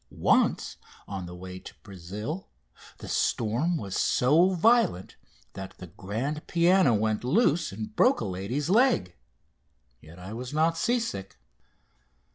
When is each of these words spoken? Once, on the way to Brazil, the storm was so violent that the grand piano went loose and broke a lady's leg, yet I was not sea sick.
Once, 0.09 0.77
on 1.07 1.27
the 1.27 1.35
way 1.35 1.59
to 1.59 1.75
Brazil, 1.83 2.49
the 2.97 3.07
storm 3.07 3.77
was 3.77 3.95
so 3.95 4.49
violent 4.55 5.15
that 5.53 5.77
the 5.77 5.85
grand 5.85 6.47
piano 6.47 6.91
went 6.95 7.23
loose 7.23 7.71
and 7.71 7.95
broke 7.95 8.19
a 8.19 8.25
lady's 8.25 8.67
leg, 8.67 9.15
yet 10.01 10.17
I 10.17 10.33
was 10.33 10.55
not 10.55 10.75
sea 10.75 10.99
sick. 10.99 11.37